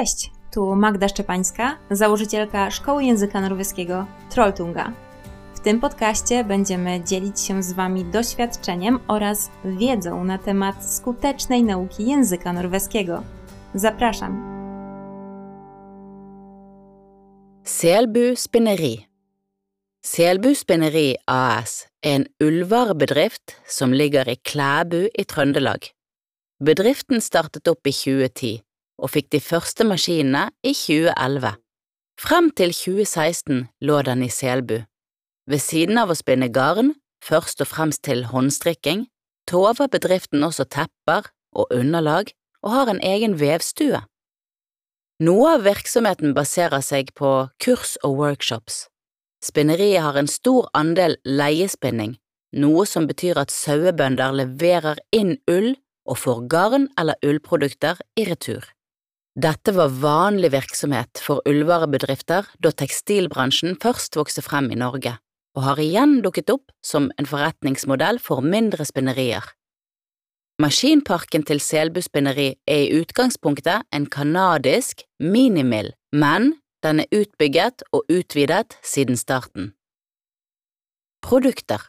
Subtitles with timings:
[0.00, 4.92] Cześć, tu Magda Szczepańska, założycielka Szkoły Języka Norweskiego Trolltunga.
[5.54, 12.06] W tym podcaście będziemy dzielić się z Wami doświadczeniem oraz wiedzą na temat skutecznej nauki
[12.06, 13.22] języka norweskiego.
[13.74, 14.42] Zapraszam!
[17.64, 19.06] Selbu Spinneri
[20.02, 25.86] Selbu Spinneri AS er en ullvarebedrift som ligger i Klæbu i Trøndelag.
[26.60, 28.69] Bedriften startet opp i 2010
[29.00, 31.56] og fikk de første maskinene i 2011.
[32.20, 34.82] Frem til 2016 lå den i Selbu.
[35.48, 36.92] Ved siden av å spinne garn,
[37.24, 39.06] først og fremst til håndstrikking,
[39.48, 42.30] tover bedriften også tepper og underlag
[42.62, 44.02] og har en egen vevstue.
[45.20, 47.30] Noe av virksomheten baserer seg på
[47.60, 48.86] kurs og workshops.
[49.44, 52.18] Spinneriet har en stor andel leiespinning,
[52.52, 55.74] noe som betyr at sauebønder leverer inn ull
[56.08, 58.64] og får garn eller ullprodukter i retur.
[59.40, 65.14] Dette var vanlig virksomhet for ullvarebedrifter da tekstilbransjen først vokste frem i Norge,
[65.56, 69.46] og har igjen dukket opp som en forretningsmodell for mindre spinnerier.
[70.60, 78.04] Maskinparken til Selbu spinneri er i utgangspunktet en canadisk minimill, men den er utbygget og
[78.12, 79.72] utvidet siden starten.
[81.24, 81.86] Produkter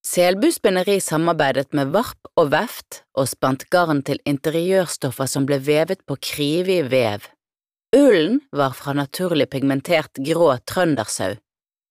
[0.00, 6.00] Selbu spinneri samarbeidet med Varp og Veft og spant garn til interiørstoffer som ble vevet
[6.08, 7.26] på krivig vev.
[7.92, 11.34] Ullen var fra naturlig pigmentert grå trøndersau.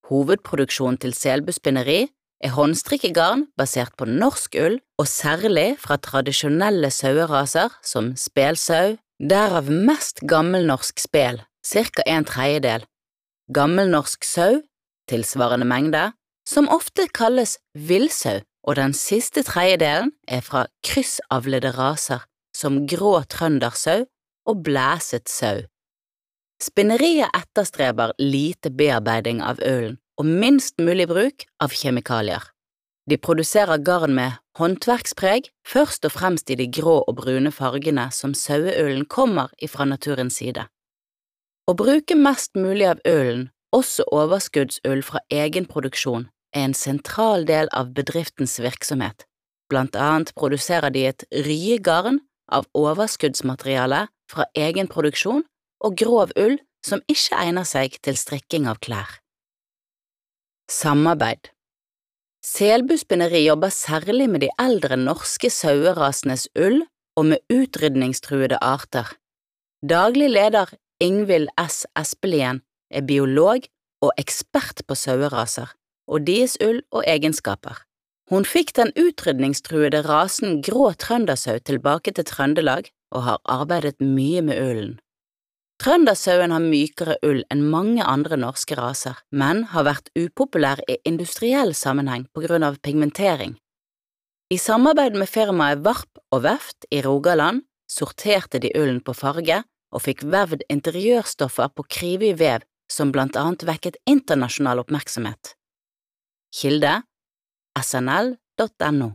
[0.10, 2.08] Hovedproduksjonen til Selbu spinneri
[2.42, 10.24] er håndstrikkegarn basert på norsk ull og særlig fra tradisjonelle saueraser som spelsau, derav mest
[10.26, 12.88] gammelnorsk spel, ca en tredjedel,
[13.54, 14.64] gammelnorsk sau,
[15.12, 16.10] tilsvarende mengde,
[16.50, 22.26] som ofte kalles villsau, og den siste tredjedelen er fra kryssavlede raser
[22.58, 24.08] som grå trøndersau
[24.50, 25.62] og blæset sau.
[26.60, 32.44] Spinneriet etterstreber lite bearbeiding av ølen og minst mulig bruk av kjemikalier.
[33.10, 38.36] De produserer garn med håndverkspreg, først og fremst i de grå og brune fargene som
[38.36, 40.66] saueølen kommer ifra naturens side.
[41.70, 47.70] Å bruke mest mulig av ølen, også overskuddsull fra egen produksjon, er en sentral del
[47.76, 49.26] av bedriftens virksomhet.
[49.70, 55.44] Blant annet produserer de et ryegarn av overskuddsmateriale fra egen produksjon
[55.86, 59.20] og grov ull som ikke egner seg til strikking av klær.
[60.70, 61.52] Samarbeid
[62.46, 66.86] Selbuspinneri jobber særlig med de eldre norske sauerasenes ull
[67.20, 69.10] og med utrydningstruede arter.
[69.84, 70.72] Daglig leder
[71.04, 71.84] Ingvild S.
[72.00, 73.68] Espelien er biolog
[74.04, 75.74] og ekspert på saueraser
[76.10, 77.86] og deres ull og egenskaper.
[78.30, 84.62] Hun fikk den utrydningstruede rasen grå trøndersau tilbake til Trøndelag og har arbeidet mye med
[84.62, 84.92] ullen.
[85.80, 91.72] Trøndersauen har mykere ull enn mange andre norske raser, men har vært upopulær i industriell
[91.74, 93.56] sammenheng på grunn av pigmentering.
[94.52, 99.62] I samarbeid med firmaet Varp og Veft i Rogaland sorterte de ullen på farge
[99.94, 105.56] og fikk vevd interiørstoffer på krivig vev som blant annet vekket internasjonal oppmerksomhet.
[106.52, 107.02] Kilde
[107.84, 109.12] snl.no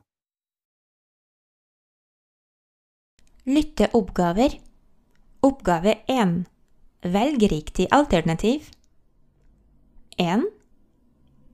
[3.44, 4.60] Lytteoppgaver
[5.40, 6.44] Oppgave 1
[7.02, 8.70] Velg riktig alternativ
[10.16, 10.46] 1.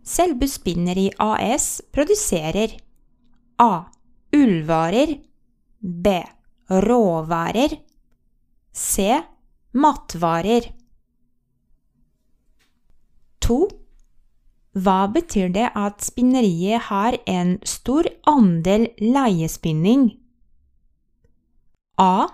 [0.04, 2.76] Selbu Spinneri AS produserer
[3.56, 3.84] A.
[4.36, 5.16] Ullvarer
[5.78, 6.22] B.
[6.68, 7.80] Råvarer
[8.72, 9.22] C.
[9.72, 10.72] Matvarer
[13.38, 13.79] 2.
[14.70, 20.12] Hva betyr det at spinneriet har en stor andel leiespinning?
[21.98, 22.28] A.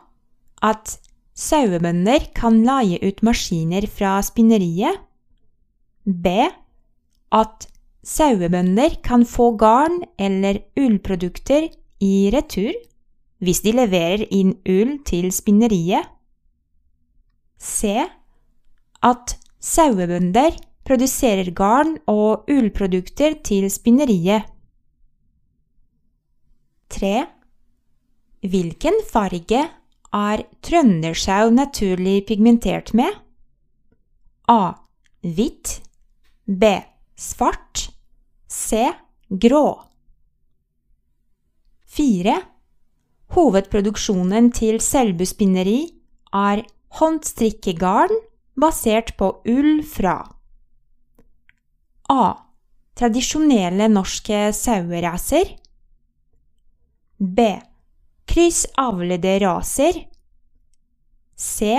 [0.60, 0.98] At
[1.36, 5.00] sauebønder kan leie ut maskiner fra spinneriet.
[6.04, 6.44] B.
[7.32, 7.66] At
[8.04, 11.70] sauebønder kan få garn eller ullprodukter
[12.04, 12.76] i retur
[13.40, 16.04] hvis de leverer inn ull til spinneriet.
[17.56, 17.96] C.
[19.04, 20.56] At sauebønder
[20.86, 24.46] produserer garn og ullprodukter til spinneriet.
[26.94, 27.14] 3.
[28.46, 29.64] Hvilken farge
[30.14, 33.10] er trøndersjau naturlig pigmentert med?
[34.48, 34.76] A.
[35.26, 35.80] Hvitt
[36.46, 36.70] B.
[37.18, 37.88] Svart
[38.46, 38.86] C.
[39.28, 39.66] Grå
[41.96, 42.36] 4.
[43.34, 45.80] Hovedproduksjonen til Selbu spinneri
[46.36, 46.62] er
[47.00, 48.12] håndstrikkegarn
[48.60, 50.20] basert på ull fra
[52.08, 52.34] A.
[52.96, 55.56] Tradisjonelle norske saueraser.
[57.18, 57.38] B.
[58.26, 59.98] Kryssavlede raser.
[61.36, 61.76] C.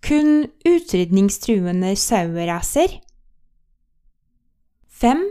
[0.00, 3.00] kun utrydningstruende saueraser?
[5.00, 5.24] 5.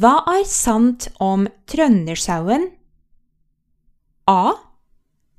[0.00, 2.68] Hva er sant om trøndersauen?
[4.30, 4.52] A.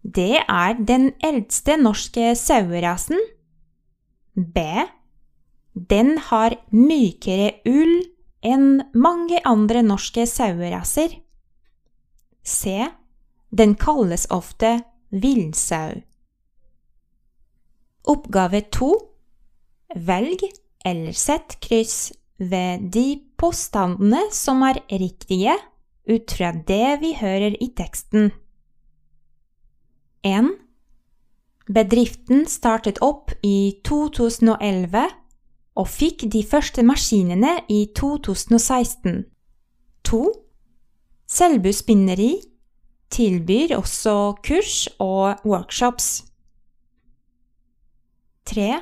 [0.01, 3.19] Det er den eldste norske sauerasen.
[4.35, 4.63] B.
[5.73, 8.01] Den har mykere ull
[8.43, 11.13] enn mange andre norske saueraser.
[12.43, 12.91] Se,
[13.51, 14.81] Den kalles ofte
[15.11, 16.01] villsau.
[18.07, 18.91] Oppgave 2.
[20.07, 20.45] Velg
[20.85, 25.57] eller sett kryss ved de påstandene som er riktige
[26.07, 28.31] ut fra det vi hører i teksten.
[30.23, 30.51] 1.
[31.67, 35.09] Bedriften startet opp i 2011
[35.81, 39.23] og fikk de første maskinene i 2016.
[40.05, 40.21] 2.
[41.31, 42.33] Selbu spinneri
[43.11, 46.21] tilbyr også kurs og workshops.
[48.51, 48.81] 3.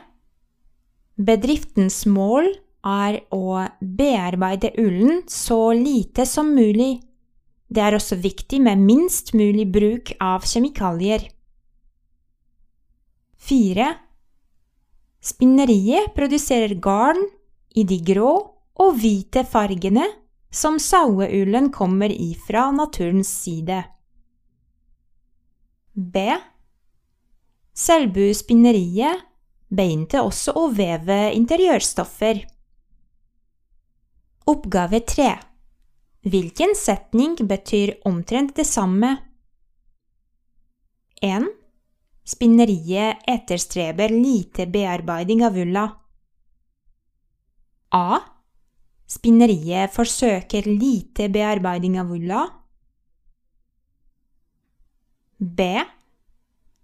[1.19, 2.51] Bedriftens mål
[2.85, 6.99] er å bearbeide ullen så lite som mulig.
[7.69, 11.27] Det er også viktig med minst mulig bruk av kjemikalier.
[13.49, 13.89] 4.
[15.19, 17.19] Spinneriet produserer garn
[17.75, 18.31] i de grå
[18.79, 20.05] og hvite fargene
[20.51, 23.81] som saueullen kommer i fra naturens side.
[25.93, 26.23] B.
[27.75, 29.25] Selbu spinneriet
[29.69, 32.41] begynte også å veve interiørstoffer.
[34.49, 35.29] Oppgave 3.
[36.31, 39.17] Hvilken setning betyr omtrent det samme?
[41.21, 41.45] 1.
[42.29, 45.85] Spinneriet etterstreber lite bearbeiding av ulla.
[47.97, 48.19] A.
[49.09, 52.43] Spinneriet forsøker lite bearbeiding av ulla.
[55.39, 55.65] B.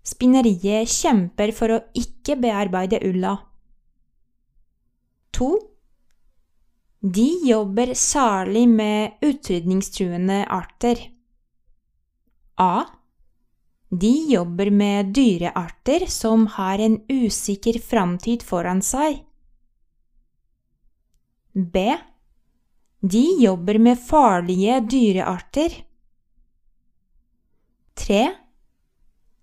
[0.06, 3.36] Spinneriet kjemper for å ikke bearbeide ulla.
[5.38, 5.50] 2.
[7.06, 11.02] De jobber særlig med utrydningstruende arter.
[12.58, 12.86] A.
[14.02, 19.22] De jobber med dyrearter som har en usikker framtid foran seg.
[21.54, 21.84] B.
[23.00, 25.76] De jobber med farlige dyrearter.
[27.96, 28.24] 3.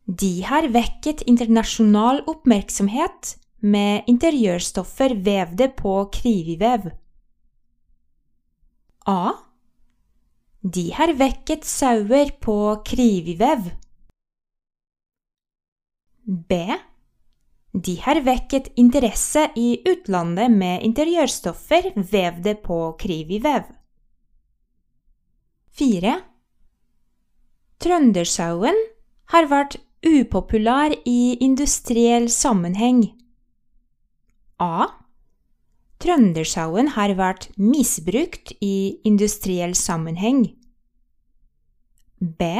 [0.04, 6.90] De har vekket internasjonal oppmerksomhet med interiørstoffer vevde på krivivev.
[9.06, 9.32] A.
[10.60, 13.70] De har vekket sauer på krivivev.
[16.24, 16.58] B.
[17.72, 23.64] De har vekket interesse i utlandet med interiørstoffer vevde på krivivev.
[25.72, 26.18] 4.
[27.82, 28.76] Trøndersauen
[29.32, 33.06] har vært upopulær i industriell sammenheng.
[34.60, 34.86] A.
[36.02, 40.44] Trøndersauen har vært misbrukt i industriell sammenheng.
[42.20, 42.52] B.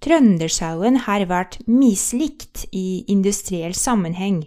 [0.00, 4.46] Trøndersauen har vært mislikt i industriell sammenheng.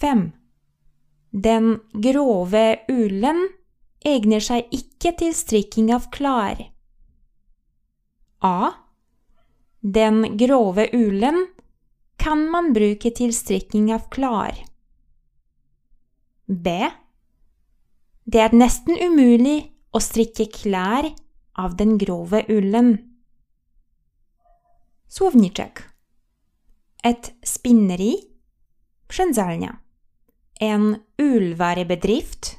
[0.00, 0.30] 5.
[1.32, 3.44] Den grove ullen
[4.04, 6.64] egner seg ikke til strikking av klær.
[8.42, 8.72] A.
[9.80, 11.44] Den grove ullen
[12.22, 14.56] kan man bruke til strikking av klær.
[16.48, 16.74] B.
[18.24, 19.60] Det er nesten umulig
[19.92, 21.12] å strikke klær
[21.58, 22.94] av den grove ullen.
[25.12, 25.92] Słowniczek.
[27.04, 28.14] Et spinneri,
[29.08, 29.80] przędzalnia.
[30.60, 32.56] En ullwarebedrift,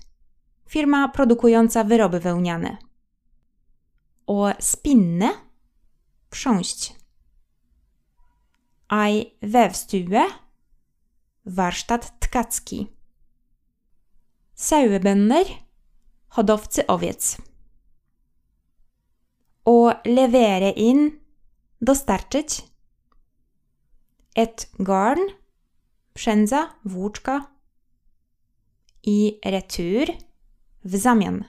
[0.70, 2.78] firma produkująca wyroby wełniane.
[4.28, 5.30] Å spinne,
[6.30, 7.04] prząść
[8.94, 10.26] ei vevstue,
[11.46, 12.88] warsztat tkacki.
[14.54, 15.48] Sauebønder,
[16.28, 17.38] hodowcy owiec.
[19.66, 21.10] Å levere inn,
[21.84, 22.64] dostarczyć.
[24.36, 25.22] Et garn,
[26.14, 27.48] przędza, włóczka.
[29.04, 30.08] I retur,
[30.86, 31.44] w zamian.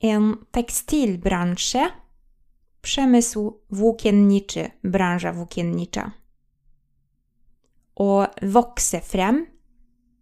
[0.00, 1.90] En tekstilbransje,
[2.86, 6.10] Przemysł włókienniczy, branża włókiennicza.
[7.94, 9.46] O vokse frem,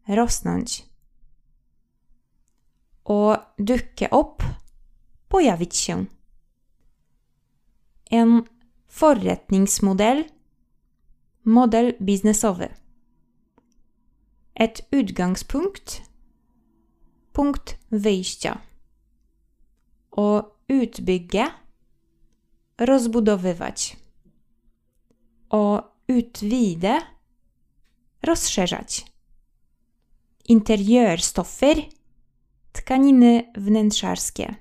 [0.09, 0.89] rosnąć.
[3.05, 4.43] O dukke opp,
[5.29, 6.05] pojawić się.
[8.11, 8.43] En
[8.89, 10.25] forretningsmodell,
[11.45, 12.69] modell biznesowy.
[14.55, 16.03] Et utgangspunkt,
[17.33, 18.59] punkt wyjścia.
[20.11, 21.47] O utbygge,
[22.79, 23.97] rozbudowywać.
[25.51, 27.01] O utvide
[28.23, 29.07] rozszerzać.
[30.49, 31.77] Interiørstoffer
[32.73, 34.55] tkaniny wnętrzarskie.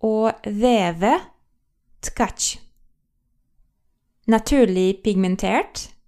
[0.00, 1.37] Å veve
[2.00, 2.58] tkać.
[4.26, 5.98] Naturlig pigmentert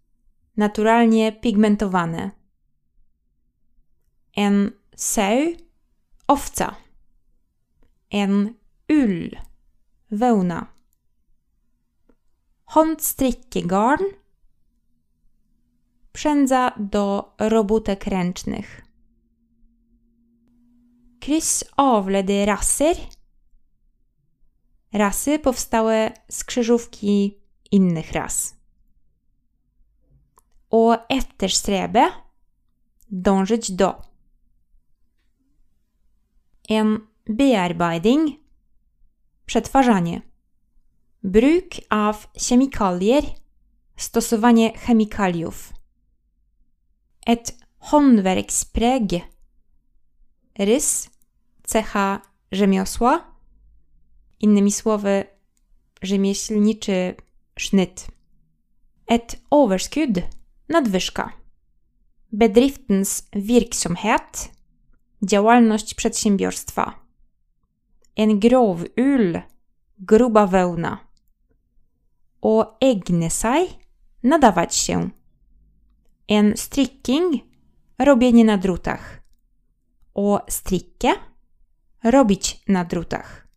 [0.61, 2.31] naturalnie pigmentowane.
[4.37, 5.57] En sau
[6.27, 6.77] owca.
[8.11, 8.55] En
[8.89, 9.31] ull
[10.11, 10.67] wełna.
[12.65, 14.05] Håndstrickegarn
[16.13, 18.87] przędza do robótek ręcznych.
[21.21, 22.97] Kryssavlede raser
[24.93, 27.39] rasy powstałe z krzyżówki
[27.71, 28.57] innych ras.
[30.71, 32.11] O efterstrebe
[33.11, 34.03] dążyć do.
[36.69, 38.41] En bearbeiding
[39.47, 40.23] przetwarzanie.
[41.23, 43.25] Bruk av kjemikalier
[43.97, 45.73] stosowanie chemikaliów.
[47.27, 49.11] Et håndverkspreg
[50.59, 51.11] rys,
[51.63, 52.21] cecha
[52.53, 53.30] rzemiosła,
[54.41, 55.25] innymi słowy
[56.03, 57.15] rzemieślniczy
[57.59, 58.07] sznyt.
[59.07, 60.23] Et overskudd
[60.69, 61.33] nadwyżka.
[62.33, 64.53] Bedriftens virksomhet
[65.23, 67.01] działalność przedsiębiorstwa.
[68.17, 69.41] En grovul
[69.99, 70.99] gruba wełna.
[72.41, 73.29] O egne
[74.23, 75.11] nadawać się.
[76.29, 77.35] En stricking
[77.99, 79.23] robienie na drutach.
[80.15, 81.09] O stricke
[82.05, 83.50] robić na drutach.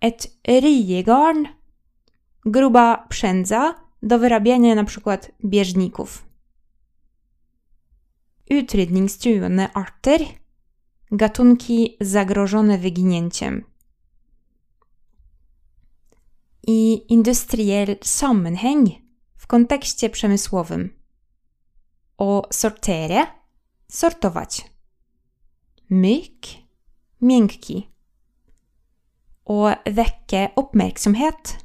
[0.00, 1.46] Et riegarn
[2.44, 6.28] gruba przędza do wyrabiania przykład bieżników.
[8.50, 10.20] Utrydningstruende arter
[11.10, 13.64] gatunki zagrożone wyginięciem.
[16.66, 18.88] I industriell sammenhang
[19.36, 20.98] w kontekście przemysłowym.
[22.18, 23.26] O sortere
[23.88, 24.70] sortować.
[25.90, 26.46] Myk
[27.20, 27.97] miękki.
[29.48, 31.56] O väcke uppmärksamhet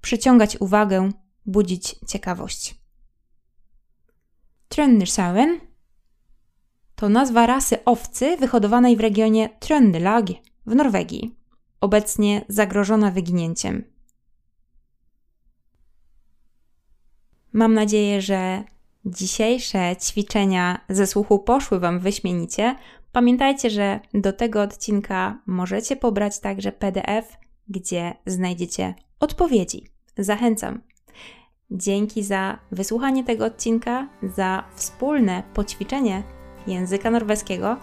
[0.00, 1.10] przyciągać uwagę,
[1.46, 2.74] budzić ciekawość.
[4.68, 5.60] Tröndersauen
[6.94, 10.26] to nazwa rasy owcy wyhodowanej w regionie Trøndelag
[10.66, 11.36] w Norwegii,
[11.80, 13.84] obecnie zagrożona wyginięciem.
[17.52, 18.64] Mam nadzieję, że
[19.04, 22.76] dzisiejsze ćwiczenia ze słuchu poszły Wam wyśmienicie.
[23.14, 27.36] Pamiętajcie, że do tego odcinka możecie pobrać także PDF,
[27.68, 29.86] gdzie znajdziecie odpowiedzi.
[30.18, 30.80] Zachęcam.
[31.70, 36.22] Dzięki za wysłuchanie tego odcinka, za wspólne poćwiczenie
[36.66, 37.76] języka norweskiego.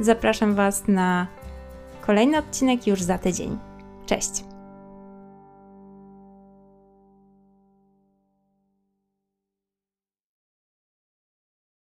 [0.00, 1.26] Zapraszam Was na
[2.00, 3.58] kolejny odcinek już za tydzień.
[4.06, 4.49] Cześć!